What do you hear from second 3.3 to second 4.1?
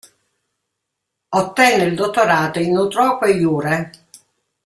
iure".